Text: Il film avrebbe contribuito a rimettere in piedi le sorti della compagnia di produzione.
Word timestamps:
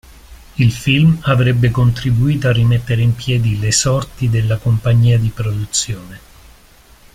Il 0.55 0.71
film 0.71 1.19
avrebbe 1.25 1.69
contribuito 1.69 2.47
a 2.47 2.51
rimettere 2.51 3.03
in 3.03 3.13
piedi 3.13 3.59
le 3.59 3.71
sorti 3.71 4.31
della 4.31 4.57
compagnia 4.57 5.19
di 5.19 5.29
produzione. 5.29 6.19